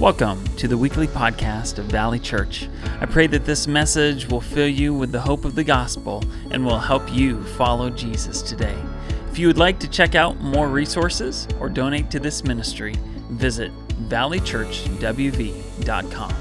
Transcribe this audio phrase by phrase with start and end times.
[0.00, 2.70] Welcome to the weekly podcast of Valley Church.
[3.02, 6.64] I pray that this message will fill you with the hope of the gospel and
[6.64, 8.82] will help you follow Jesus today.
[9.30, 12.94] If you would like to check out more resources or donate to this ministry,
[13.32, 13.72] visit
[14.08, 16.34] valleychurchwv.com.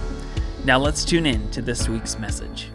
[0.63, 2.69] Now let's tune in to this week's message.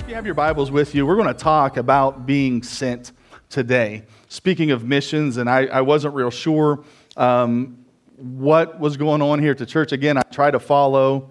[0.00, 3.12] If you have your Bibles with you, we're going to talk about being sent
[3.48, 4.02] today.
[4.26, 6.82] Speaking of missions, and I, I wasn't real sure.
[7.16, 7.85] Um,
[8.16, 9.92] what was going on here at the church.
[9.92, 11.30] Again, I try to follow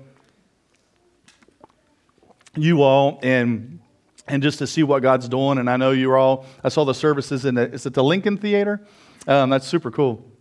[2.56, 3.80] you all and
[4.28, 5.60] and just to see what God's doing.
[5.60, 6.46] And I know you're all.
[6.64, 7.72] I saw the services in the.
[7.72, 8.86] Is it the Lincoln Theater?
[9.28, 10.32] Um, that's super cool.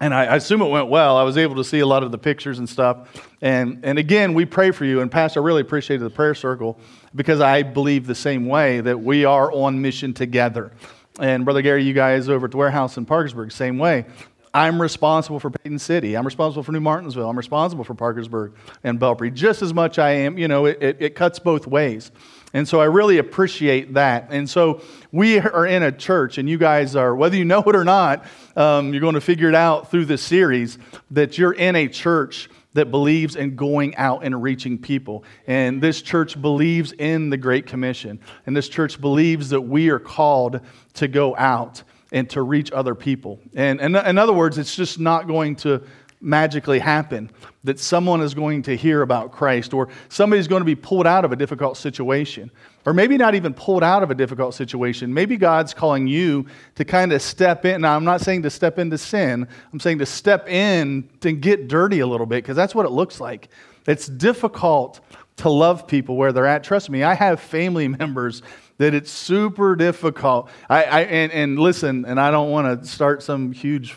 [0.00, 1.16] And I, I, assume it went well.
[1.16, 3.28] I was able to see a lot of the pictures and stuff.
[3.40, 5.00] And and again, we pray for you.
[5.00, 6.78] And Pastor, I really appreciated the prayer circle
[7.14, 10.72] because I believe the same way that we are on mission together.
[11.20, 14.06] And Brother Gary, you guys over at the warehouse in Parkersburg, same way.
[14.54, 16.14] I'm responsible for Paden City.
[16.14, 17.28] I'm responsible for New Martinsville.
[17.28, 19.32] I'm responsible for Parkersburg and Belpre.
[19.32, 22.10] Just as much I am, you know, it, it, it, cuts both ways.
[22.52, 24.26] And so I really appreciate that.
[24.28, 27.74] And so we are in a church, and you guys are, whether you know it
[27.74, 30.76] or not, um, you're going to figure it out through this series
[31.12, 35.24] that you're in a church that believes in going out and reaching people.
[35.46, 38.20] And this church believes in the Great Commission.
[38.46, 40.60] And this church believes that we are called
[40.94, 41.82] to go out
[42.12, 43.40] and to reach other people.
[43.54, 45.82] And, and in other words, it's just not going to
[46.20, 47.30] magically happen
[47.64, 51.24] that someone is going to hear about Christ or somebody's going to be pulled out
[51.24, 52.50] of a difficult situation.
[52.84, 55.12] Or maybe not even pulled out of a difficult situation.
[55.12, 57.80] Maybe God's calling you to kind of step in.
[57.80, 61.68] Now, I'm not saying to step into sin, I'm saying to step in to get
[61.68, 63.48] dirty a little bit because that's what it looks like.
[63.86, 65.00] It's difficult
[65.36, 66.62] to love people where they're at.
[66.64, 68.42] Trust me, I have family members
[68.82, 70.50] that it's super difficult.
[70.68, 73.96] I, I and, and listen, and I don't want to start some huge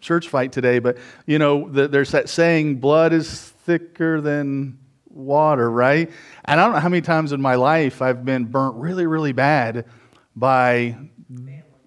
[0.00, 4.78] church fight today, but you know, the, there's that saying, blood is thicker than
[5.10, 6.10] water, right?
[6.46, 9.32] And I don't know how many times in my life I've been burnt really, really
[9.32, 9.84] bad
[10.34, 10.96] by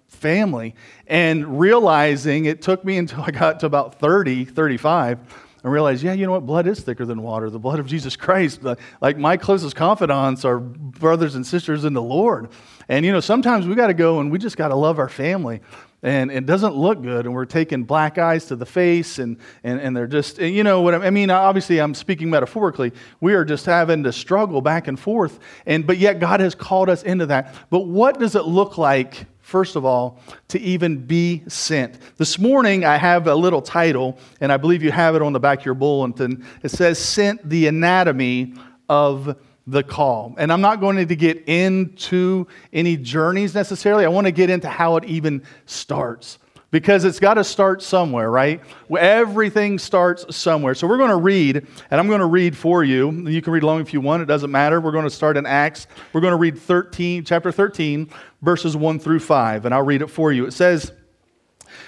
[0.06, 0.76] family.
[1.08, 5.18] And realizing it took me until I got to about 30, 35
[5.62, 6.46] and realize, yeah, you know what?
[6.46, 7.50] Blood is thicker than water.
[7.50, 8.60] The blood of Jesus Christ.
[9.00, 12.48] Like my closest confidants are brothers and sisters in the Lord.
[12.88, 15.08] And, you know, sometimes we got to go and we just got to love our
[15.08, 15.60] family.
[16.00, 17.26] And it doesn't look good.
[17.26, 19.18] And we're taking black eyes to the face.
[19.18, 21.28] And, and, and they're just, you know what I mean?
[21.28, 22.92] Obviously, I'm speaking metaphorically.
[23.20, 25.40] We are just having to struggle back and forth.
[25.66, 27.52] And, but yet, God has called us into that.
[27.68, 31.98] But what does it look like first of all, to even be sent.
[32.18, 35.40] This morning, I have a little title, and I believe you have it on the
[35.40, 36.44] back of your bulletin.
[36.62, 38.52] It says, Sent the Anatomy
[38.90, 40.34] of the Call.
[40.36, 44.04] And I'm not going to get into any journeys necessarily.
[44.04, 46.38] I want to get into how it even starts
[46.70, 48.60] because it's got to start somewhere, right?
[48.96, 50.74] Everything starts somewhere.
[50.74, 51.56] So we're going to read,
[51.90, 53.10] and I'm going to read for you.
[53.28, 54.80] You can read along if you want, it doesn't matter.
[54.80, 55.86] We're going to start in Acts.
[56.12, 58.10] We're going to read 13, chapter 13,
[58.42, 60.44] verses 1 through 5, and I'll read it for you.
[60.44, 60.92] It says,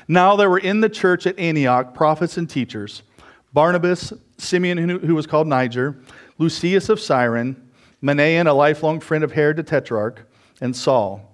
[0.09, 3.03] Now there were in the church at Antioch prophets and teachers
[3.53, 6.01] Barnabas, Simeon, who was called Niger,
[6.39, 7.71] Lucius of Cyrene,
[8.03, 10.27] Manaen, a lifelong friend of Herod the Tetrarch,
[10.61, 11.30] and Saul.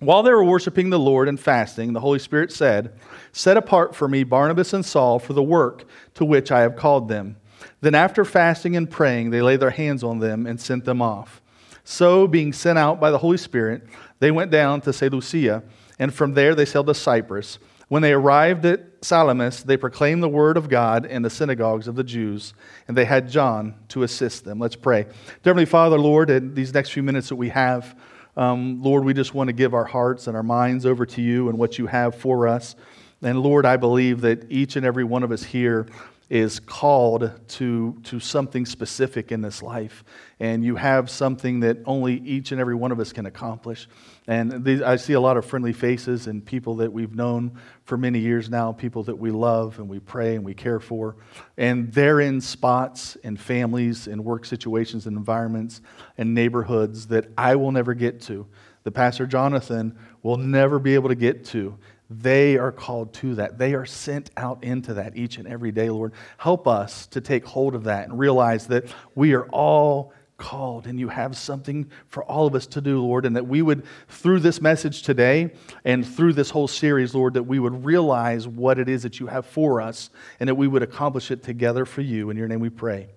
[0.00, 2.92] While they were worshiping the Lord and fasting, the Holy Spirit said,
[3.32, 7.08] Set apart for me Barnabas and Saul for the work to which I have called
[7.08, 7.36] them.
[7.80, 11.42] Then, after fasting and praying, they laid their hands on them and sent them off.
[11.82, 13.82] So, being sent out by the Holy Spirit,
[14.20, 15.64] they went down to Seleucia,
[15.98, 17.58] and from there they sailed to Cyprus.
[17.88, 21.96] When they arrived at Salamis, they proclaimed the word of God in the synagogues of
[21.96, 22.52] the Jews,
[22.86, 24.60] and they had John to assist them.
[24.60, 25.06] Let's pray.
[25.44, 27.96] Heavenly Father, Lord, in these next few minutes that we have,
[28.38, 31.48] um, Lord, we just want to give our hearts and our minds over to you
[31.48, 32.76] and what you have for us.
[33.20, 35.86] And Lord, I believe that each and every one of us here
[36.30, 40.04] is called to, to something specific in this life.
[40.38, 43.88] And you have something that only each and every one of us can accomplish.
[44.28, 47.96] And these, I see a lot of friendly faces and people that we've known for
[47.96, 51.16] many years now, people that we love and we pray and we care for.
[51.56, 55.80] And they're in spots and families and work situations and environments
[56.18, 58.46] and neighborhoods that I will never get to,
[58.84, 61.78] the Pastor Jonathan will never be able to get to
[62.10, 63.58] they are called to that.
[63.58, 66.14] They are sent out into that each and every day, Lord.
[66.38, 70.98] Help us to take hold of that and realize that we are all called and
[70.98, 74.40] you have something for all of us to do, Lord, and that we would, through
[74.40, 75.50] this message today
[75.84, 79.26] and through this whole series, Lord, that we would realize what it is that you
[79.26, 82.30] have for us and that we would accomplish it together for you.
[82.30, 83.08] In your name we pray.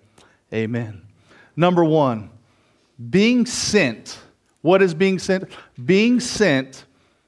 [0.53, 1.03] Amen.
[1.55, 2.29] Number one,
[3.09, 4.19] being sent.
[4.61, 5.45] What is being sent?
[5.85, 6.85] Being sent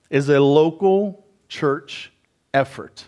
[0.09, 2.11] is a local church
[2.53, 3.05] effort.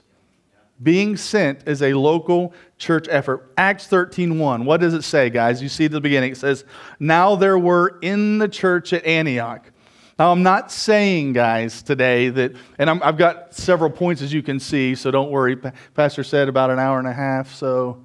[0.84, 3.52] Being sent is a local church effort.
[3.58, 4.66] Acts 13:1.
[4.66, 5.62] What does it say, guys?
[5.62, 6.66] You see at the beginning it says,
[7.00, 9.72] "Now there were in the church at Antioch."
[10.18, 14.42] Now, I'm not saying, guys, today that, and i have got several points as you
[14.42, 15.58] can see, so don't worry.
[15.94, 18.02] Pastor said about an hour and a half, so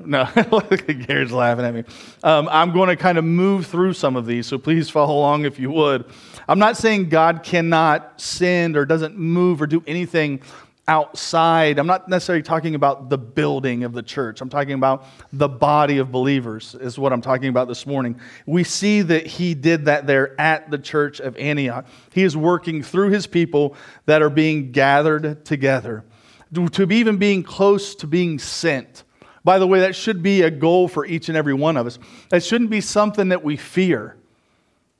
[0.00, 0.24] no,
[1.06, 1.84] Gary's laughing at me.
[2.22, 5.44] Um, I'm going to kind of move through some of these, so please follow along
[5.44, 6.06] if you would.
[6.48, 10.40] I'm not saying God cannot send or doesn't move or do anything
[10.86, 11.78] outside.
[11.78, 14.40] I'm not necessarily talking about the building of the church.
[14.40, 18.20] I'm talking about the body of believers, is what I'm talking about this morning.
[18.46, 21.86] We see that he did that there at the church of Antioch.
[22.12, 23.76] He is working through his people
[24.06, 26.04] that are being gathered together,
[26.52, 29.04] to even being close to being sent.
[29.42, 31.98] By the way, that should be a goal for each and every one of us.
[32.30, 34.16] That shouldn't be something that we fear.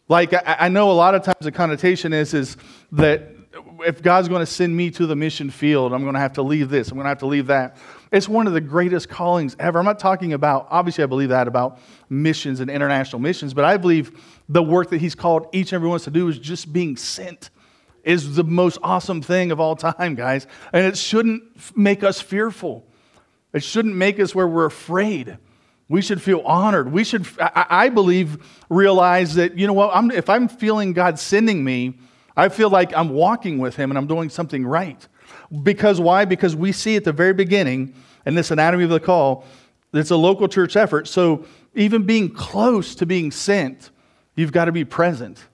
[0.07, 2.59] Like, I, know a lot of times the connotation is, is
[2.93, 3.34] that
[3.81, 6.43] if God's going to send me to the mission field, I'm going to have to
[6.43, 7.77] leave this, I'm going to have to leave that.
[8.11, 9.79] It's one of the greatest callings ever.
[9.79, 11.79] I'm not talking about, obviously, I believe that about
[12.09, 15.89] missions and international missions, but I believe the work that He's called each and every
[15.89, 17.51] one of us to do is just being sent
[18.05, 20.47] is the most awesome thing of all time, guys.
[20.73, 22.87] And it shouldn't make us fearful,
[23.53, 25.39] it shouldn't make us where we're afraid.
[25.87, 26.91] We should feel honored.
[26.91, 28.39] We should, I, believe,
[28.71, 31.99] realize that, you know what, I'm, if I'm feeling God sending me,
[32.37, 35.07] I feel like I'm walking with him and I'm doing something right.
[35.63, 36.25] Because why?
[36.25, 37.95] Because we see at the very beginning,
[38.27, 39.45] in this anatomy of the call,
[39.93, 41.07] it's a local church effort.
[41.07, 41.45] So
[41.75, 43.91] even being close to being sent,
[44.35, 45.45] you've got to be present.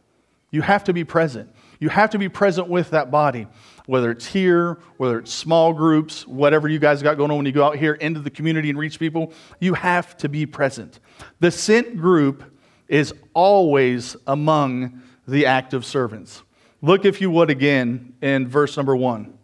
[0.51, 1.55] You have to be present.
[1.79, 3.47] You have to be present with that body,
[3.87, 7.53] whether it's here, whether it's small groups, whatever you guys got going on when you
[7.53, 9.33] go out here into the community and reach people.
[9.61, 11.01] You have to be present.
[11.41, 12.45] The sent group
[12.89, 16.43] is always among the active servants.
[16.83, 19.37] Look, if you would, again in verse number one.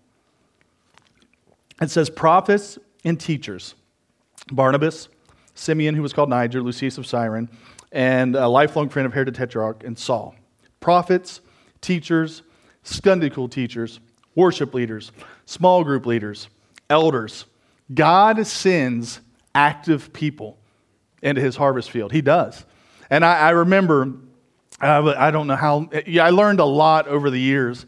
[1.80, 3.74] It says, Prophets and teachers
[4.50, 5.08] Barnabas,
[5.54, 7.48] Simeon, who was called Niger, Lucius of Cyrene,
[7.92, 10.34] and a lifelong friend of Herod the Tetrarch, and Saul.
[10.80, 11.40] Prophets,
[11.80, 12.42] teachers,
[12.82, 14.00] Sunday teachers,
[14.34, 15.10] worship leaders,
[15.44, 16.48] small group leaders,
[16.88, 17.46] elders.
[17.92, 19.20] God sends
[19.54, 20.58] active people
[21.22, 22.12] into his harvest field.
[22.12, 22.64] He does.
[23.10, 24.12] And I, I remember
[24.80, 25.88] I don't know how.
[26.06, 27.86] Yeah, I learned a lot over the years.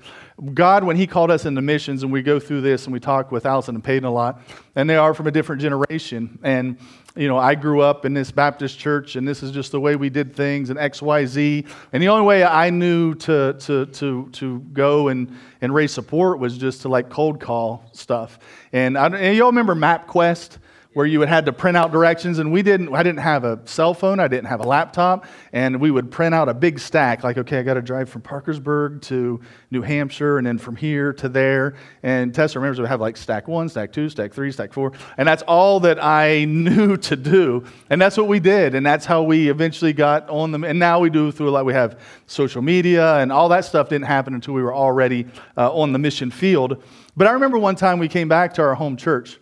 [0.55, 3.33] God, when He called us into missions, and we go through this and we talk
[3.33, 4.41] with Allison and Peyton a lot,
[4.77, 6.39] and they are from a different generation.
[6.43, 6.79] And,
[7.17, 9.97] you know, I grew up in this Baptist church, and this is just the way
[9.97, 11.67] we did things, and X, Y, Z.
[11.93, 16.39] And the only way I knew to, to, to, to go and, and raise support
[16.39, 18.39] was just to like cold call stuff.
[18.73, 20.59] And, I, and y'all remember MapQuest?
[20.95, 23.93] Where you had to print out directions and we didn't i didn't have a cell
[23.93, 27.37] phone i didn't have a laptop and we would print out a big stack like
[27.37, 29.39] okay i got to drive from parkersburg to
[29.71, 33.47] new hampshire and then from here to there and tessa remembers we have like stack
[33.47, 37.63] one stack two stack three stack four and that's all that i knew to do
[37.91, 40.99] and that's what we did and that's how we eventually got on them and now
[40.99, 44.35] we do through a lot we have social media and all that stuff didn't happen
[44.35, 45.27] until we were already
[45.57, 46.83] uh, on the mission field
[47.15, 49.39] but i remember one time we came back to our home church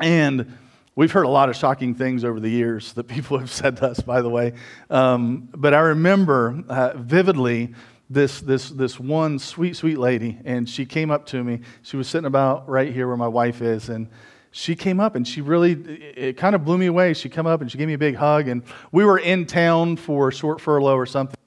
[0.00, 0.58] and
[0.98, 3.86] We've heard a lot of shocking things over the years that people have said to
[3.86, 4.54] us, by the way.
[4.90, 7.72] Um, but I remember uh, vividly
[8.10, 11.60] this, this, this one sweet, sweet lady, and she came up to me.
[11.82, 14.08] She was sitting about right here where my wife is, and
[14.50, 17.14] she came up and she really, it kind of blew me away.
[17.14, 19.98] She came up and she gave me a big hug, and we were in town
[19.98, 21.38] for a short furlough or something.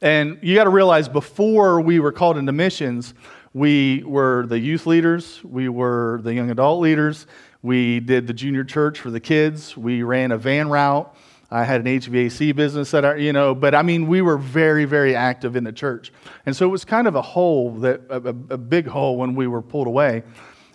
[0.00, 3.14] And you got to realize before we were called into missions,
[3.52, 7.26] we were the youth leaders, we were the young adult leaders,
[7.62, 9.76] we did the junior church for the kids.
[9.76, 11.14] We ran a van route.
[11.50, 14.84] I had an HVAC business that I, you know, but I mean, we were very,
[14.86, 16.10] very active in the church.
[16.46, 19.46] And so it was kind of a hole that, a, a big hole when we
[19.46, 20.22] were pulled away.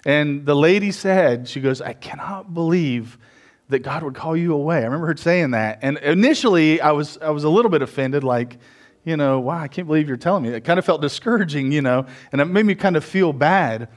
[0.05, 3.17] And the lady said, she goes, I cannot believe
[3.69, 4.77] that God would call you away.
[4.77, 5.79] I remember her saying that.
[5.81, 8.59] And initially, I was, I was a little bit offended, like,
[9.03, 10.49] you know, wow, I can't believe you're telling me.
[10.49, 13.89] It kind of felt discouraging, you know, and it made me kind of feel bad.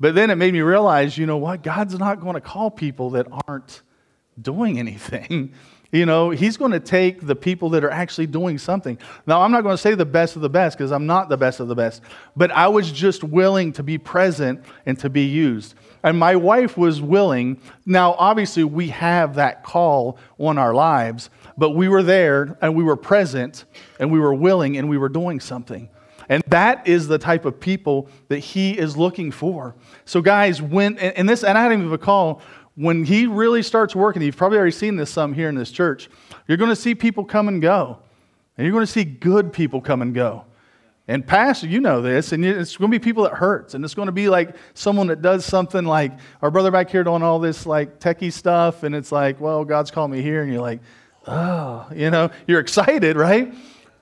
[0.00, 1.62] But then it made me realize, you know what?
[1.62, 3.82] God's not going to call people that aren't
[4.40, 5.54] doing anything.
[5.92, 8.98] You know, He's going to take the people that are actually doing something.
[9.28, 11.36] Now, I'm not going to say the best of the best because I'm not the
[11.36, 12.02] best of the best,
[12.34, 15.76] but I was just willing to be present and to be used.
[16.02, 17.60] And my wife was willing.
[17.86, 22.82] Now, obviously, we have that call on our lives, but we were there and we
[22.82, 23.64] were present
[24.00, 25.88] and we were willing and we were doing something.
[26.28, 29.74] And that is the type of people that he is looking for.
[30.04, 32.40] So, guys, when, and this, and I didn't even recall,
[32.76, 36.08] when he really starts working, you've probably already seen this some here in this church,
[36.48, 37.98] you're going to see people come and go.
[38.56, 40.44] And you're going to see good people come and go.
[41.06, 43.92] And pastor, you know this, and it's going to be people that hurts, and it's
[43.92, 47.38] going to be like someone that does something like our brother back here doing all
[47.38, 50.80] this like techie stuff, and it's like, well, God's called me here, and you're like,
[51.26, 53.52] oh, you know, you're excited, right?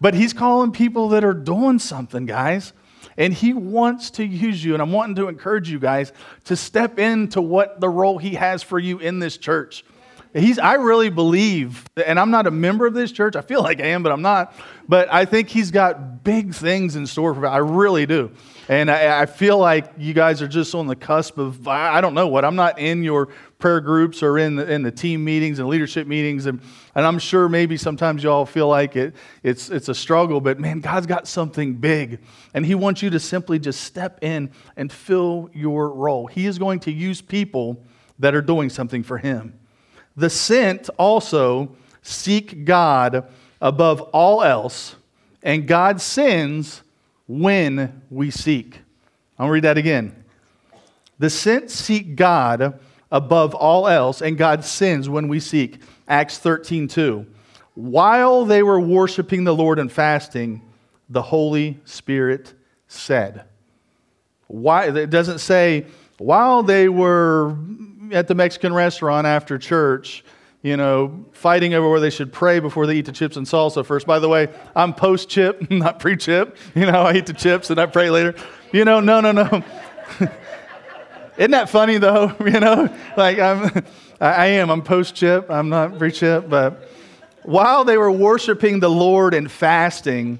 [0.03, 2.73] But He's calling people that are doing something, guys,
[3.17, 6.13] and He wants to use you, and I'm wanting to encourage you guys
[6.47, 9.85] to step into what the role He has for you in this church.
[10.35, 13.37] He's, I really believe, and I'm not a member of this church.
[13.37, 14.55] I feel like I am, but I'm not.
[14.89, 17.47] But I think he's got big things in store for.
[17.47, 18.31] I really do,
[18.67, 21.69] and I, I feel like you guys are just on the cusp of.
[21.69, 22.47] I don't know what.
[22.47, 26.07] I'm not in your prayer groups or in the, in the team meetings and leadership
[26.07, 26.63] meetings, and,
[26.95, 29.15] and I'm sure maybe sometimes y'all feel like it.
[29.43, 32.21] It's it's a struggle, but man, God's got something big,
[32.55, 36.27] and He wants you to simply just step in and fill your role.
[36.27, 37.85] He is going to use people
[38.19, 39.59] that are doing something for Him.
[40.17, 43.29] The sent also seek God
[43.61, 44.97] above all else,
[45.43, 46.83] and God sends
[47.27, 48.81] when we seek.
[49.39, 50.25] I'll read that again.
[51.19, 52.79] The sent seek God
[53.11, 55.79] above all else, and God sends when we seek.
[56.09, 57.27] Acts 13 2.
[57.75, 60.63] While they were worshiping the Lord and fasting,
[61.09, 62.53] the Holy Spirit
[62.89, 63.45] said.
[64.47, 65.87] Why, it doesn't say,
[66.19, 67.57] while they were
[68.13, 70.25] at the Mexican restaurant after church,
[70.63, 73.85] you know, fighting over where they should pray before they eat the chips and salsa
[73.85, 74.07] first.
[74.07, 76.57] By the way, I'm post chip, not pre chip.
[76.75, 78.35] You know, I eat the chips and I pray later.
[78.73, 79.65] You know, no, no, no.
[81.39, 82.35] Isn't that funny though?
[82.41, 83.85] You know, like I'm,
[84.21, 84.71] I am.
[84.71, 85.51] I'm post chip.
[85.51, 86.49] I'm not pre chip.
[86.49, 86.89] But
[87.43, 90.39] while they were worshiping the Lord and fasting,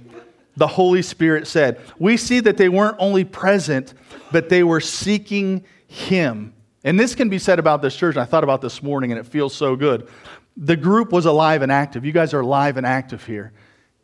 [0.57, 3.95] the Holy Spirit said, we see that they weren't only present,
[4.31, 6.53] but they were seeking Him.
[6.85, 8.17] And this can be said about this church.
[8.17, 10.09] I thought about this morning and it feels so good.
[10.57, 12.05] The group was alive and active.
[12.05, 13.53] You guys are alive and active here.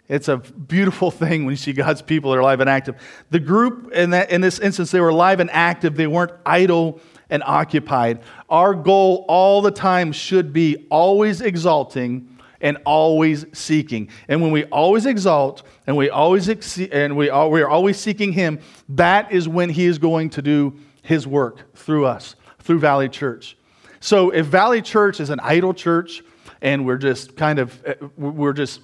[0.08, 2.96] It's a beautiful thing when you see God's people are alive and active.
[3.30, 5.96] The group, in, that, in this instance, they were alive and active.
[5.96, 8.20] They weren't idle and occupied.
[8.48, 14.08] Our goal all the time should be always exalting and always seeking.
[14.28, 18.32] And when we always exalt and we always ex- and we we are always seeking
[18.32, 23.08] Him, that is when He is going to do His work through us through Valley
[23.08, 23.56] Church.
[24.00, 26.22] So if Valley Church is an idle church
[26.60, 28.80] and we're just kind of uh, we're just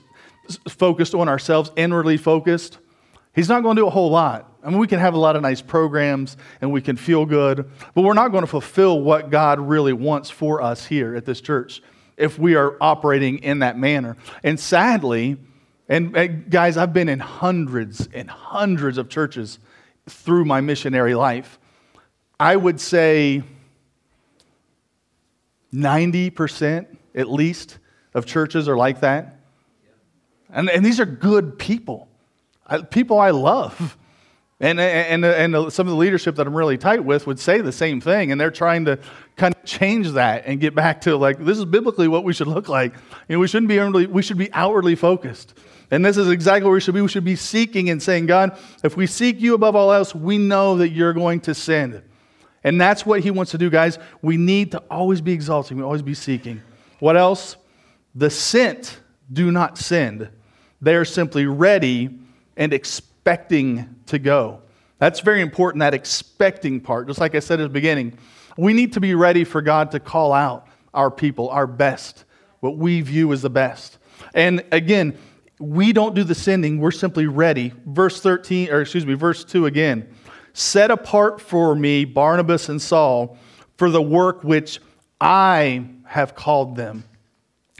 [0.69, 2.79] focused on ourselves, inwardly focused,
[3.35, 4.51] he's not going to do a whole lot.
[4.63, 7.71] I mean, we can have a lot of nice programs and we can feel good,
[7.95, 11.41] but we're not going to fulfill what God really wants for us here at this
[11.41, 11.83] church
[12.17, 14.17] if we are operating in that manner.
[14.43, 15.37] And sadly,
[15.89, 19.59] and guys, I've been in hundreds and hundreds of churches
[20.09, 21.59] through my missionary life.
[22.41, 23.43] I would say
[25.75, 27.79] 90% at least
[28.15, 29.41] of churches are like that.
[30.51, 32.09] And, and these are good people,
[32.67, 33.99] I, people I love.
[34.61, 37.73] And, and, and some of the leadership that I'm really tight with would say the
[37.73, 38.31] same thing.
[38.31, 38.99] And they're trying to
[39.37, 42.47] kind of change that and get back to like, this is biblically what we should
[42.47, 42.95] look like.
[43.29, 45.55] You know, we shouldn't be inwardly, we should be outwardly focused.
[45.91, 47.01] And this is exactly where we should be.
[47.01, 50.39] We should be seeking and saying, God, if we seek you above all else, we
[50.39, 52.03] know that you're going to send.
[52.65, 53.99] And that's what he wants to do, guys.
[54.23, 56.63] We need to always be exalting, we always be seeking.
[56.99, 57.57] What else?
[58.15, 59.01] The sent
[59.33, 60.29] do not send.
[60.81, 62.19] They are simply ready
[62.57, 64.63] and expecting to go.
[64.99, 67.09] That's very important, that expecting part.
[67.09, 68.17] Just like I said at the beginning,
[68.57, 72.25] we need to be ready for God to call out our people, our best,
[72.61, 73.99] what we view as the best.
[74.33, 75.19] And again,
[75.59, 77.73] we don't do the sending, we're simply ready.
[77.87, 80.09] Verse 13, or excuse me, verse 2 again.
[80.55, 83.37] Set apart for me Barnabas and Saul
[83.77, 84.81] for the work which
[85.21, 87.05] I have called them.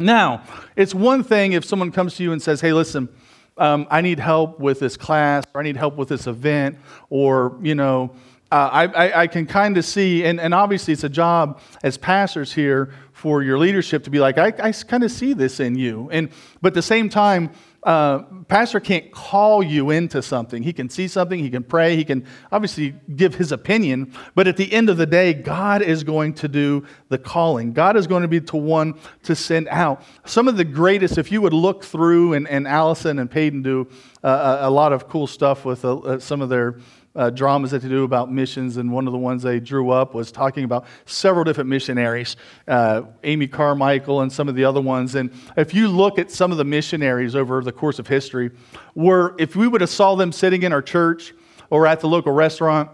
[0.01, 0.43] Now,
[0.75, 3.09] it's one thing if someone comes to you and says, Hey, listen,
[3.57, 6.77] um, I need help with this class, or I need help with this event,
[7.11, 8.11] or, you know,
[8.51, 11.97] uh, I, I, I, can kind of see, and, and obviously it's a job as
[11.97, 12.93] pastors here
[13.25, 16.11] for your leadership to be like, I, I kind of see this in you.
[16.13, 16.29] And,
[16.61, 17.53] but at the same time,
[17.83, 20.63] uh, pastor can't call you into something.
[20.63, 24.59] He can see something, he can pray, he can obviously give his opinion, but at
[24.59, 27.73] the end of the day, God is going to do the calling.
[27.73, 30.03] God is going to be the one to send out.
[30.27, 33.89] Some of the greatest, if you would look through, and, and Allison and Peyton do
[34.23, 36.77] uh, a, a lot of cool stuff with uh, some of their
[37.17, 40.15] uh, dramas that they do about missions, and one of the ones they drew up
[40.15, 45.15] was talking about several different missionaries, uh, Amy Carmichael and some of the other ones.
[45.15, 48.51] And if you look at some of the missionaries over the course of history,
[48.95, 51.35] were if we would have saw them sitting in our church
[51.71, 52.91] or at the local restaurant,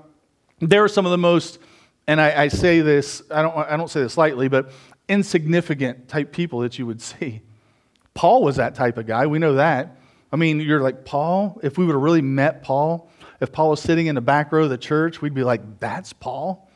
[0.60, 1.58] they were some of the most,
[2.06, 4.70] and I, I say this, I don't, I don't say this lightly, but
[5.08, 7.40] insignificant type people that you would see.
[8.12, 9.26] Paul was that type of guy.
[9.26, 9.96] We know that.
[10.32, 13.80] I mean, you're like, Paul, if we would have really met Paul, if Paul was
[13.80, 16.70] sitting in the back row of the church, we'd be like, that's Paul?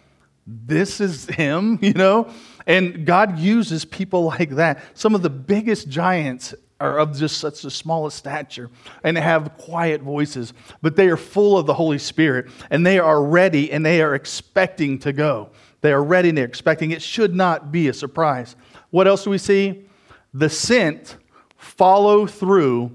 [0.46, 2.30] This is him, you know?
[2.66, 4.82] And God uses people like that.
[4.94, 8.68] Some of the biggest giants are of just such the smallest stature
[9.04, 10.52] and they have quiet voices,
[10.82, 14.14] but they are full of the Holy Spirit and they are ready and they are
[14.14, 15.50] expecting to go.
[15.82, 16.90] They are ready and they're expecting.
[16.90, 18.56] It should not be a surprise.
[18.90, 19.86] What else do we see?
[20.32, 21.16] The sent
[21.56, 22.92] follow through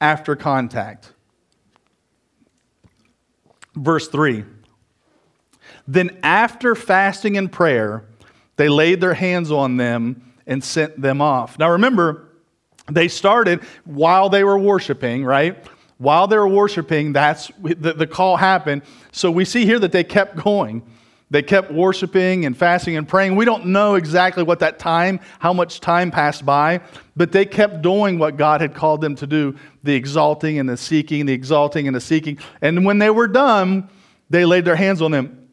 [0.00, 1.12] after contact.
[3.78, 4.44] Verse 3
[5.86, 8.04] Then, after fasting and prayer,
[8.56, 11.58] they laid their hands on them and sent them off.
[11.58, 12.28] Now, remember,
[12.90, 15.64] they started while they were worshiping, right?
[15.98, 18.82] While they were worshiping, that's the, the call happened.
[19.12, 20.82] So we see here that they kept going.
[21.30, 23.36] They kept worshiping and fasting and praying.
[23.36, 26.80] We don't know exactly what that time, how much time passed by,
[27.16, 30.76] but they kept doing what God had called them to do the exalting and the
[30.76, 32.38] seeking, the exalting and the seeking.
[32.62, 33.90] And when they were done,
[34.30, 35.48] they laid their hands on them.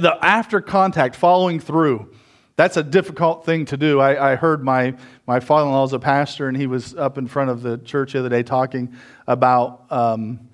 [0.00, 2.12] The after contact, following through,
[2.56, 4.00] that's a difficult thing to do.
[4.00, 4.96] I, I heard my,
[5.26, 7.78] my father in law is a pastor, and he was up in front of the
[7.78, 8.94] church the other day talking
[9.26, 10.48] about um,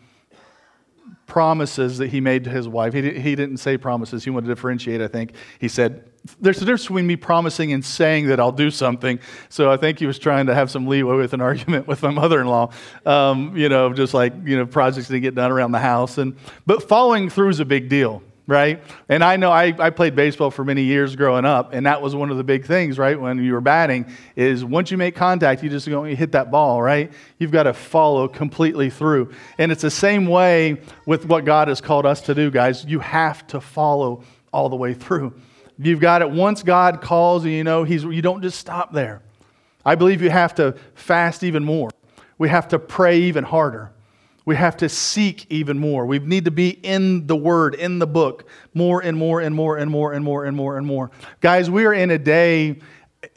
[1.32, 2.92] promises that he made to his wife.
[2.92, 5.32] He, he didn't say promises, he wanted to differentiate, I think.
[5.58, 6.04] He said,
[6.38, 9.18] There's a difference between me promising and saying that I'll do something.
[9.48, 12.10] So I think he was trying to have some leeway with an argument with my
[12.10, 12.70] mother in law,
[13.06, 16.18] um, you know, just like, you know, projects to get done around the house.
[16.18, 16.36] And,
[16.66, 18.22] but following through is a big deal
[18.52, 18.82] right?
[19.09, 22.14] And I know I, I played baseball for many years growing up, and that was
[22.14, 23.18] one of the big things, right?
[23.18, 24.06] When you were batting,
[24.37, 27.11] is once you make contact, you just go and hit that ball, right?
[27.38, 29.32] You've got to follow completely through.
[29.56, 32.85] And it's the same way with what God has called us to do, guys.
[32.85, 35.32] You have to follow all the way through.
[35.78, 36.30] You've got it.
[36.30, 39.23] Once God calls, you know, he's, you don't just stop there.
[39.85, 41.90] I believe you have to fast even more.
[42.37, 43.90] We have to pray even harder.
[44.44, 46.04] We have to seek even more.
[46.04, 49.76] We need to be in the Word, in the book, more and more and more
[49.76, 51.11] and more and more and more and more.
[51.40, 52.80] Guys, we are in a day,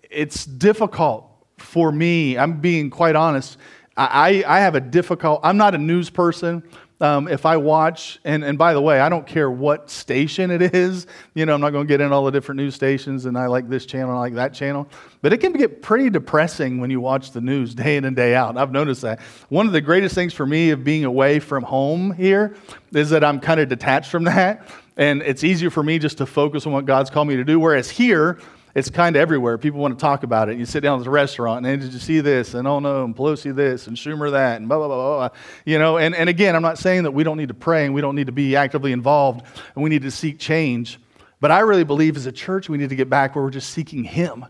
[0.10, 2.38] it's difficult for me.
[2.38, 3.58] I'm being quite honest.
[3.98, 6.64] I, I have a difficult, I'm not a news person
[7.02, 10.62] um, if I watch, and, and by the way, I don't care what station it
[10.74, 11.08] is.
[11.34, 13.48] You know, I'm not going to get in all the different news stations, and I
[13.48, 14.88] like this channel, I like that channel.
[15.22, 18.34] But it can get pretty depressing when you watch the news day in and day
[18.34, 18.58] out.
[18.58, 19.20] I've noticed that.
[19.50, 22.56] One of the greatest things for me of being away from home here
[22.94, 24.68] is that I'm kind of detached from that.
[24.98, 27.60] And it's easier for me just to focus on what God's called me to do.
[27.60, 28.40] Whereas here,
[28.76, 29.58] it's kind of everywhere.
[29.58, 30.58] People want to talk about it.
[30.58, 32.54] You sit down at the restaurant and did you see this?
[32.54, 35.30] And oh no, and Pelosi this, and Schumer that, and blah, blah, blah, blah.
[35.64, 37.94] You know, and, and again, I'm not saying that we don't need to pray and
[37.94, 41.00] we don't need to be actively involved and we need to seek change.
[41.40, 43.70] But I really believe as a church, we need to get back where we're just
[43.70, 44.46] seeking Him.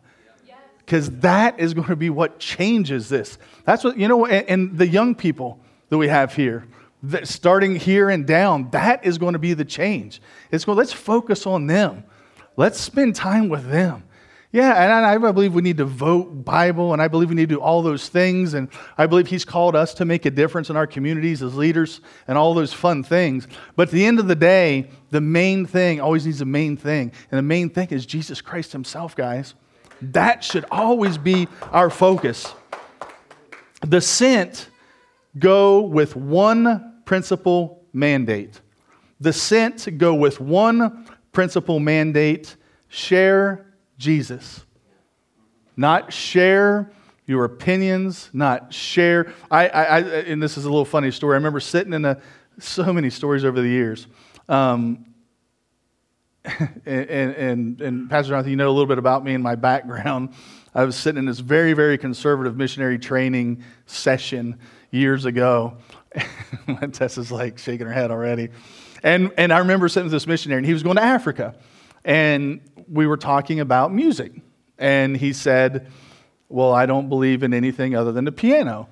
[0.79, 3.37] Because that is going to be what changes this.
[3.63, 5.59] That's what, you know, and, and the young people
[5.89, 6.67] that we have here,
[7.03, 10.21] that starting here and down, that is going to be the change.
[10.51, 12.03] It's going, let's focus on them.
[12.55, 14.03] Let's spend time with them.
[14.55, 17.55] Yeah, and I believe we need to vote Bible, and I believe we need to
[17.55, 20.77] do all those things, and I believe He's called us to make a difference in
[20.77, 23.49] our communities as leaders and all those fun things.
[23.75, 27.11] But at the end of the day, the main thing always needs a main thing,
[27.31, 29.55] and the main thing is Jesus Christ Himself, guys.
[30.01, 32.53] That should always be our focus.
[33.81, 34.69] The sent
[35.37, 38.61] go with one principal mandate.
[39.19, 42.55] The sent go with one principal mandate
[42.87, 43.64] share
[43.97, 44.65] Jesus.
[45.77, 46.91] Not share
[47.25, 49.33] your opinions, not share.
[49.49, 51.33] I, I, I, and this is a little funny story.
[51.33, 52.21] I remember sitting in a,
[52.59, 54.07] so many stories over the years.
[54.47, 55.05] Um,
[56.85, 60.33] and, and, and, Pastor Jonathan, you know a little bit about me and my background.
[60.75, 64.59] I was sitting in this very, very conservative missionary training session
[64.91, 65.77] years ago.
[66.91, 68.49] Tessa's like shaking her head already.
[69.01, 71.55] And, and I remember sitting with this missionary, and he was going to Africa.
[72.03, 74.31] And we were talking about music.
[74.77, 75.87] And he said,
[76.49, 78.89] Well, I don't believe in anything other than the piano.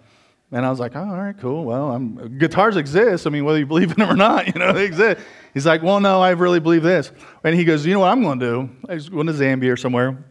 [0.54, 1.66] And I was like, oh, all right, cool.
[1.66, 3.26] Well, I'm, guitars exist.
[3.26, 5.20] I mean, whether you believe in them or not, you know, they exist.
[5.52, 7.12] He's like, well, no, I really believe this.
[7.44, 8.70] And he goes, you know what I'm going to do?
[8.88, 10.24] I was going to Zambia or somewhere.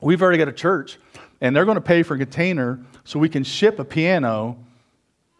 [0.00, 0.98] We've already got a church,
[1.42, 4.56] and they're going to pay for a container so we can ship a piano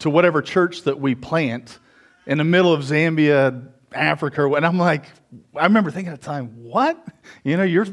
[0.00, 1.78] to whatever church that we plant
[2.26, 4.44] in the middle of Zambia, Africa.
[4.46, 5.06] And I'm like,
[5.56, 7.02] I remember thinking at the time, what?
[7.44, 7.86] You know, you're,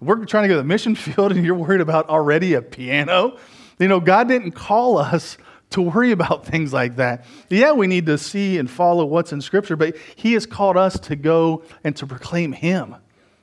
[0.00, 3.38] we're trying to go to the mission field and you're worried about already a piano?
[3.78, 5.36] You know, God didn't call us
[5.70, 7.24] to worry about things like that.
[7.50, 10.98] Yeah, we need to see and follow what's in Scripture, but He has called us
[11.00, 12.96] to go and to proclaim Him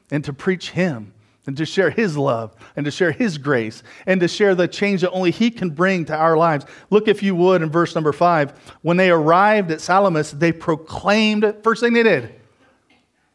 [0.09, 1.13] and to preach Him.
[1.45, 5.01] And to share His love and to share His grace and to share the change
[5.01, 6.65] that only He can bring to our lives.
[6.89, 8.51] Look, if you would, in verse number five.
[8.81, 12.33] When they arrived at Salamis, they proclaimed, first thing they did,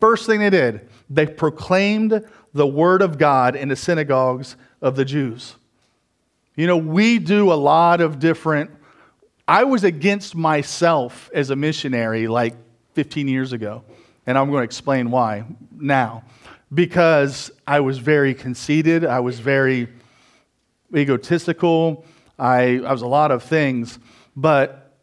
[0.00, 5.04] first thing they did, they proclaimed the word of God in the synagogues of the
[5.04, 5.56] Jews.
[6.56, 8.70] You know, we do a lot of different.
[9.46, 12.54] I was against myself as a missionary like
[12.94, 13.84] 15 years ago,
[14.26, 16.24] and I'm going to explain why now
[16.72, 19.88] because I was very conceited, I was very
[20.94, 22.04] egotistical,
[22.38, 23.98] I, I was a lot of things,
[24.36, 24.94] but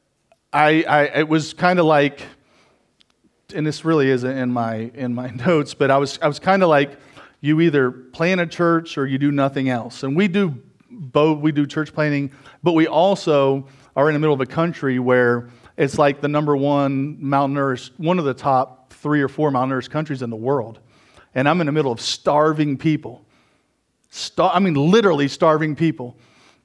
[0.54, 2.22] I, I it was kind of like,
[3.54, 6.64] and this really isn't in my in my notes, but I was I was kind
[6.64, 6.98] of like,
[7.42, 10.56] you either plan a church or you do nothing else, and we do
[10.90, 11.40] both.
[11.40, 12.32] We do church planting,
[12.64, 16.56] but we also are in the middle of a country where it's like the number
[16.56, 20.80] one malnourished, one of the top three or four malnourished countries in the world
[21.36, 23.26] and I'm in the middle of starving people.
[24.10, 26.18] Star- I mean, literally starving people.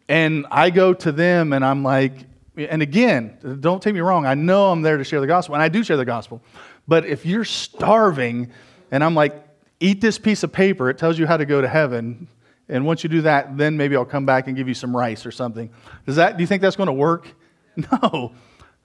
[0.09, 2.13] And I go to them and I'm like,
[2.57, 5.63] and again, don't take me wrong, I know I'm there to share the gospel, and
[5.63, 6.43] I do share the gospel.
[6.89, 8.51] But if you're starving
[8.91, 9.35] and I'm like,
[9.79, 12.29] eat this piece of paper, it tells you how to go to heaven.
[12.69, 15.25] And once you do that, then maybe I'll come back and give you some rice
[15.25, 15.71] or something.
[16.07, 17.29] Does that, do you think that's going to work?
[18.03, 18.33] No.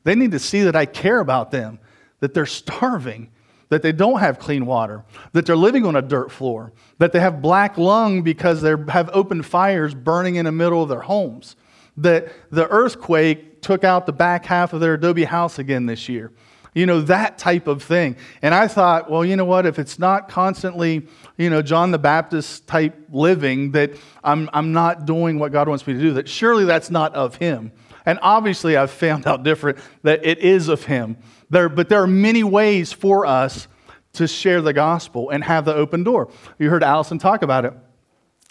[0.04, 1.80] They need to see that I care about them,
[2.19, 3.32] that they're starving
[3.69, 7.19] that they don't have clean water, that they're living on a dirt floor, that they
[7.19, 11.56] have black lung because they have open fires burning in the middle of their homes,
[11.97, 16.32] that the earthquake took out the back half of their adobe house again this year.
[16.75, 18.17] You know, that type of thing.
[18.41, 19.65] And I thought, well, you know what?
[19.65, 23.91] If it's not constantly, you know, John the Baptist type living, that
[24.25, 27.36] I'm, I'm not doing what God wants me to do, that surely that's not of
[27.36, 27.71] Him.
[28.05, 31.17] And obviously, I've found out different that it is of Him.
[31.49, 33.67] There, but there are many ways for us
[34.13, 36.29] to share the gospel and have the open door.
[36.57, 37.73] You heard Allison talk about it.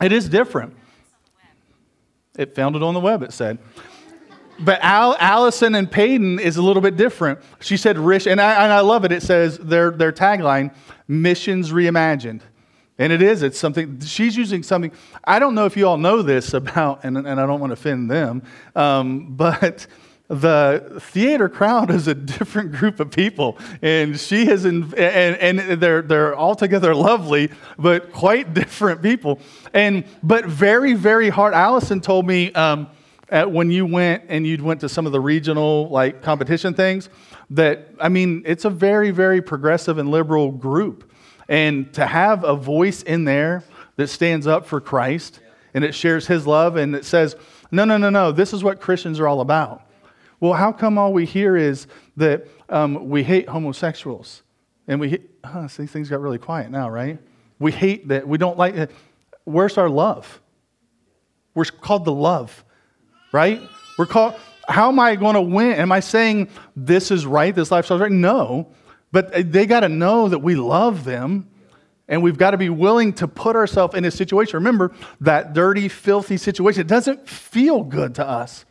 [0.02, 0.76] It is different.
[2.36, 3.58] It found it on the web, it said.
[4.58, 7.40] But Al, Allison and Peyton is a little bit different.
[7.60, 9.12] She said, Rich, and I, and I love it.
[9.12, 10.74] It says their, their tagline,
[11.08, 12.40] Missions Reimagined.
[12.98, 14.92] And it is, it's something, she's using something.
[15.24, 17.74] I don't know if you all know this about, and, and I don't want to
[17.74, 18.42] offend them,
[18.76, 19.86] um, but
[20.28, 25.80] the theater crowd is a different group of people and she has in, and, and
[25.82, 29.38] they're, they're altogether lovely but quite different people
[29.74, 32.88] and but very very hard allison told me um,
[33.48, 37.10] when you went and you went to some of the regional like competition things
[37.50, 41.12] that i mean it's a very very progressive and liberal group
[41.48, 43.62] and to have a voice in there
[43.96, 45.40] that stands up for christ
[45.74, 47.36] and it shares his love and it says
[47.70, 49.84] no no no no this is what christians are all about
[50.44, 51.86] well, how come all we hear is
[52.18, 54.42] that um, we hate homosexuals?
[54.86, 57.18] And we, huh, see, things got really quiet now, right?
[57.58, 58.28] We hate that.
[58.28, 58.90] We don't like it.
[59.44, 60.42] Where's our love?
[61.54, 62.62] We're called to love,
[63.32, 63.62] right?
[63.96, 64.34] We're called,
[64.68, 65.72] how am I going to win?
[65.72, 68.12] Am I saying this is right, this lifestyle is right?
[68.12, 68.68] No.
[69.14, 71.48] But uh, they got to know that we love them
[72.08, 74.56] and we've got to be willing to put ourselves in a situation.
[74.56, 78.64] Remember, that dirty, filthy situation, it doesn't feel good to us.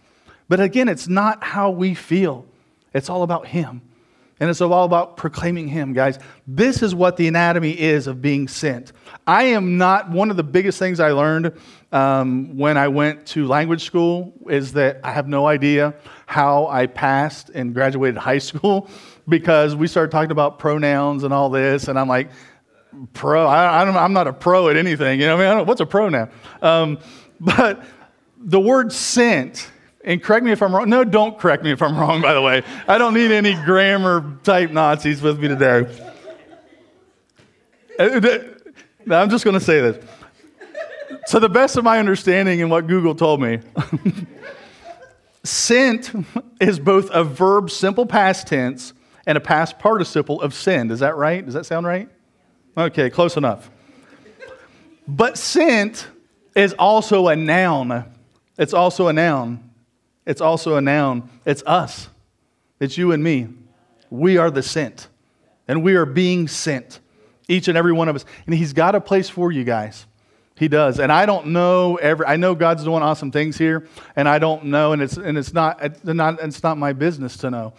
[0.49, 2.45] But again, it's not how we feel,
[2.93, 3.81] it's all about Him.
[4.39, 6.19] And it's all about proclaiming Him, guys.
[6.45, 8.91] This is what the anatomy is of being sent.
[9.25, 11.53] I am not, one of the biggest things I learned
[11.93, 15.93] um, when I went to language school is that I have no idea
[16.25, 18.89] how I passed and graduated high school
[19.27, 21.87] because we started talking about pronouns and all this.
[21.87, 22.29] And I'm like,
[23.13, 25.19] pro, I, am not a pro at anything.
[25.19, 26.29] You know, I mean, what's a pronoun?
[26.61, 26.99] Um,
[27.39, 27.83] but
[28.37, 29.69] the word sent
[30.03, 30.89] and correct me if I'm wrong.
[30.89, 32.63] No, don't correct me if I'm wrong, by the way.
[32.87, 35.87] I don't need any grammar type Nazis with me today.
[37.97, 38.19] Uh,
[39.09, 40.05] I'm just going to say this.
[41.29, 43.59] To the best of my understanding and what Google told me,
[45.43, 46.11] sent
[46.59, 48.93] is both a verb simple past tense
[49.25, 50.91] and a past participle of send.
[50.91, 51.43] Is that right?
[51.43, 52.09] Does that sound right?
[52.77, 53.69] Okay, close enough.
[55.07, 56.07] But sent
[56.55, 58.05] is also a noun.
[58.57, 59.69] It's also a noun.
[60.25, 61.29] It's also a noun.
[61.45, 62.09] It's us.
[62.79, 63.49] It's you and me.
[64.09, 65.07] We are the sent.
[65.67, 66.99] And we are being sent,
[67.47, 68.25] each and every one of us.
[68.45, 70.05] And He's got a place for you guys.
[70.55, 70.99] He does.
[70.99, 74.65] And I don't know every I know God's doing awesome things here, and I don't
[74.65, 77.73] know, and it's and it's not it's not it's not my business to know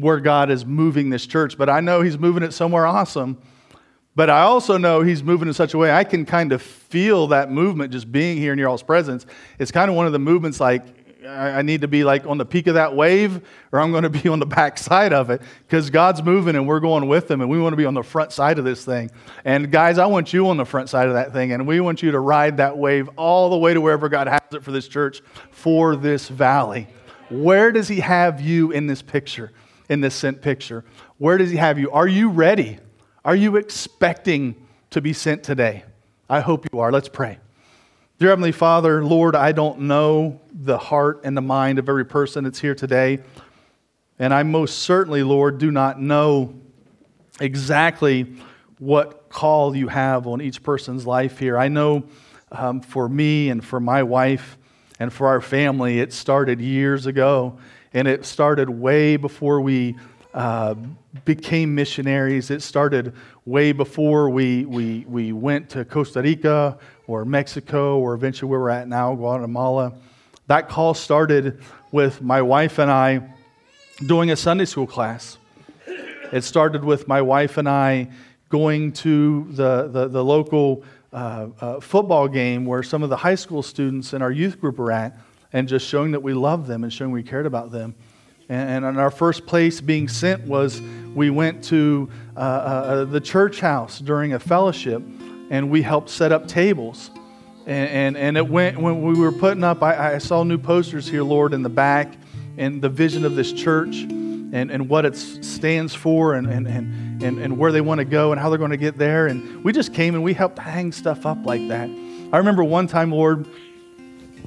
[0.00, 3.40] where God is moving this church, but I know He's moving it somewhere awesome.
[4.14, 7.28] But I also know He's moving in such a way I can kind of feel
[7.28, 9.26] that movement just being here in your all's presence.
[9.58, 10.82] It's kind of one of the movements like
[11.28, 14.10] I need to be like on the peak of that wave or I'm going to
[14.10, 17.40] be on the back side of it because God's moving and we're going with Him
[17.40, 19.10] and we want to be on the front side of this thing.
[19.44, 22.02] And guys, I want you on the front side of that thing and we want
[22.02, 24.88] you to ride that wave all the way to wherever God has it for this
[24.88, 26.86] church, for this valley.
[27.30, 29.52] Where does He have you in this picture,
[29.88, 30.84] in this sent picture?
[31.18, 31.90] Where does He have you?
[31.90, 32.78] Are you ready?
[33.24, 34.54] Are you expecting
[34.90, 35.84] to be sent today?
[36.28, 36.92] I hope you are.
[36.92, 37.38] Let's pray.
[38.18, 42.44] Dear Heavenly Father, Lord, I don't know the heart and the mind of every person
[42.44, 43.20] that's here today.
[44.18, 46.54] And I most certainly, Lord, do not know
[47.40, 48.34] exactly
[48.78, 51.56] what call you have on each person's life here.
[51.56, 52.04] I know
[52.50, 54.57] um, for me and for my wife
[55.00, 57.58] and for our family, it started years ago.
[57.94, 59.96] And it started way before we
[60.34, 60.74] uh,
[61.24, 62.50] became missionaries.
[62.50, 68.50] It started way before we, we, we went to Costa Rica or Mexico or eventually
[68.50, 69.94] where we're at now, Guatemala.
[70.48, 71.60] That call started
[71.92, 73.22] with my wife and I
[74.04, 75.38] doing a Sunday school class.
[76.32, 78.10] It started with my wife and I
[78.50, 83.34] going to the, the, the local uh, uh, football game where some of the high
[83.34, 85.18] school students in our youth group are at
[85.52, 87.94] and just showing that we loved them and showing we cared about them.
[88.50, 90.80] And, and our first place being sent was
[91.14, 95.02] we went to uh, uh, the church house during a fellowship
[95.50, 97.10] and we helped set up tables.
[97.66, 101.08] And, and, and it went, when we were putting up, I, I saw new posters
[101.08, 102.14] here, Lord, in the back,
[102.56, 107.07] and the vision of this church and, and what it stands for and, and, and,
[107.22, 109.26] and, and where they want to go and how they're going to get there.
[109.26, 111.88] And we just came and we helped hang stuff up like that.
[112.32, 113.46] I remember one time, Lord,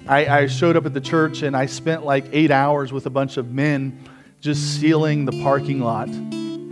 [0.08, 3.10] I, I showed up at the church and I spent like eight hours with a
[3.10, 4.00] bunch of men
[4.40, 6.10] just sealing the parking lot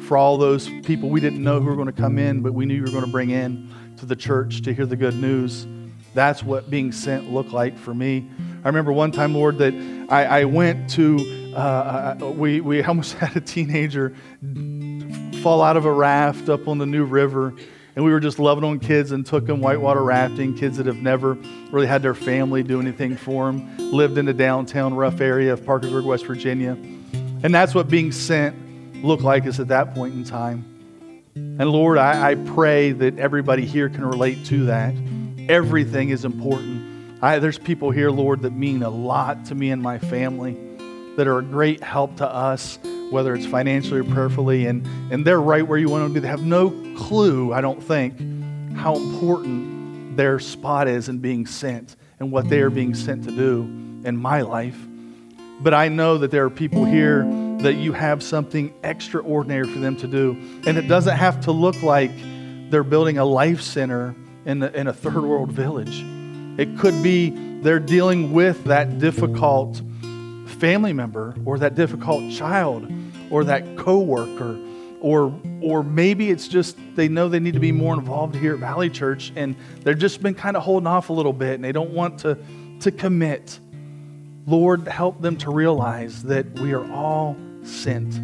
[0.10, 2.66] for all those people we didn't know who were going to come in, but we
[2.66, 5.68] knew you were going to bring in to the church to hear the good news.
[6.16, 8.28] That's what being sent looked like for me.
[8.64, 9.74] I remember one time, Lord, that
[10.10, 14.16] I, I went to, uh, uh we, we almost had a teenager
[15.39, 17.54] fall out of a raft up on the New River.
[17.95, 21.02] And we were just loving on kids and took them whitewater rafting, kids that have
[21.02, 21.34] never
[21.71, 25.65] really had their family do anything for them, lived in the downtown rough area of
[25.65, 26.78] Parkersburg, West Virginia.
[27.43, 30.65] And that's what being sent looked like us at that point in time.
[31.36, 34.93] And Lord, I, I pray that everybody here can relate to that.
[35.49, 37.21] Everything is important.
[37.21, 40.58] I, there's people here, Lord, that mean a lot to me and my family,
[41.17, 45.41] that are a great help to us, whether it's financially or prayerfully, and, and they're
[45.41, 46.22] right where you want them to be.
[46.22, 48.17] They have no clue, I don't think,
[48.76, 53.32] how important their spot is in being sent and what they are being sent to
[53.32, 53.62] do
[54.06, 54.78] in my life.
[55.62, 57.24] But I know that there are people here
[57.60, 60.32] that you have something extraordinary for them to do.
[60.65, 62.12] And it doesn't have to look like
[62.69, 66.04] they're building a life center in, in a third world village.
[66.58, 69.82] It could be they're dealing with that difficult
[70.60, 72.91] family member or that difficult child
[73.32, 74.60] or that coworker
[75.02, 78.60] or or maybe it's just they know they need to be more involved here at
[78.60, 81.72] Valley Church and they've just been kind of holding off a little bit and they
[81.72, 82.38] don't want to
[82.82, 83.60] to commit.
[84.45, 88.19] Lord, help them to realize that we are all sent.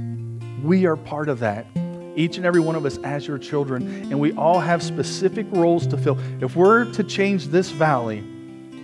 [0.64, 1.68] We are part of that.
[2.16, 5.86] Each and every one of us as your children, and we all have specific roles
[5.88, 6.18] to fill.
[6.40, 8.24] If we're to change this valley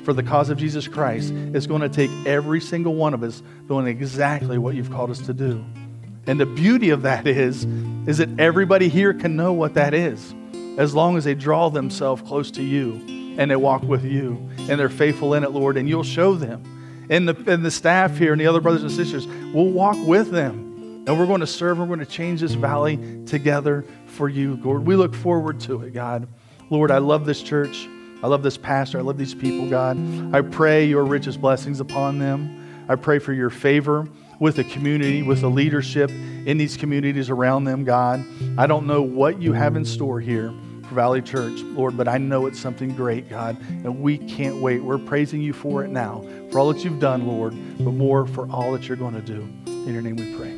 [0.03, 3.41] for the cause of Jesus Christ, it's going to take every single one of us
[3.67, 5.63] doing exactly what you've called us to do.
[6.27, 7.65] And the beauty of that is,
[8.07, 10.33] is that everybody here can know what that is
[10.77, 12.93] as long as they draw themselves close to you
[13.37, 16.63] and they walk with you and they're faithful in it, Lord, and you'll show them
[17.11, 20.31] and the, and the staff here and the other brothers and sisters will walk with
[20.31, 21.03] them.
[21.05, 24.59] And we're going to serve, and we're going to change this valley together for you,
[24.63, 24.85] Lord.
[24.85, 26.27] We look forward to it, God.
[26.69, 27.89] Lord, I love this church.
[28.23, 28.99] I love this pastor.
[28.99, 29.97] I love these people, God.
[30.33, 32.85] I pray your richest blessings upon them.
[32.87, 34.07] I pray for your favor
[34.39, 38.23] with the community, with the leadership in these communities around them, God.
[38.57, 40.53] I don't know what you have in store here
[40.83, 44.83] for Valley Church, Lord, but I know it's something great, God, and we can't wait.
[44.83, 48.49] We're praising you for it now, for all that you've done, Lord, but more for
[48.51, 49.47] all that you're going to do.
[49.67, 50.57] In your name we pray.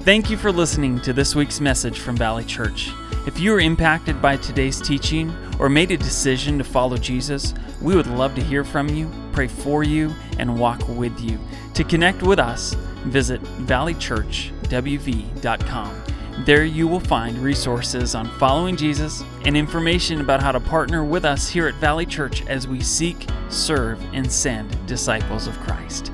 [0.00, 2.92] Thank you for listening to this week's message from Valley Church.
[3.26, 7.96] If you were impacted by today's teaching or made a decision to follow Jesus, we
[7.96, 11.38] would love to hear from you, pray for you, and walk with you.
[11.72, 12.74] To connect with us,
[13.06, 16.02] visit valleychurchwv.com.
[16.44, 21.24] There you will find resources on following Jesus and information about how to partner with
[21.24, 26.12] us here at Valley Church as we seek, serve, and send disciples of Christ.